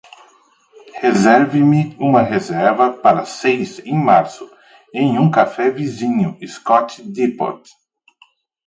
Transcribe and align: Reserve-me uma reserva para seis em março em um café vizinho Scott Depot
Reserve-me 1.03 1.95
uma 1.99 2.23
reserva 2.23 2.91
para 2.91 3.23
seis 3.23 3.77
em 3.85 3.93
março 3.93 4.49
em 4.91 5.19
um 5.19 5.29
café 5.29 5.69
vizinho 5.69 6.35
Scott 6.43 7.03
Depot 7.03 7.61